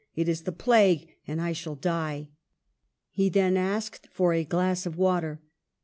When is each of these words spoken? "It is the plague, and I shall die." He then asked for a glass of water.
"It 0.15 0.27
is 0.27 0.41
the 0.41 0.51
plague, 0.51 1.15
and 1.27 1.39
I 1.39 1.53
shall 1.53 1.75
die." 1.75 2.29
He 3.11 3.29
then 3.29 3.55
asked 3.55 4.07
for 4.11 4.33
a 4.33 4.43
glass 4.43 4.87
of 4.87 4.97
water. 4.97 5.43